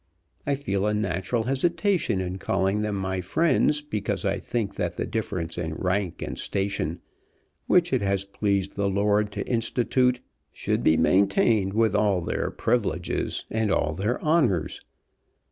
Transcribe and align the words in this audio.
I 0.47 0.55
feel 0.55 0.87
a 0.87 0.95
natural 0.95 1.43
hesitation 1.43 2.21
in 2.21 2.39
calling 2.39 2.81
them 2.81 2.95
my 2.95 3.21
friends 3.21 3.83
because 3.83 4.25
I 4.25 4.39
think 4.39 4.73
that 4.73 4.95
the 4.97 5.05
difference 5.05 5.59
in 5.59 5.75
rank 5.75 6.23
and 6.23 6.39
station 6.39 7.01
which 7.67 7.93
it 7.93 8.01
has 8.01 8.25
pleased 8.25 8.75
the 8.75 8.89
Lord 8.89 9.31
to 9.33 9.47
institute 9.47 10.19
should 10.51 10.83
be 10.83 10.97
maintained 10.97 11.73
with 11.73 11.93
all 11.93 12.21
their 12.21 12.49
privileges 12.49 13.45
and 13.51 13.71
all 13.71 13.93
their 13.93 14.19
honours. 14.23 14.81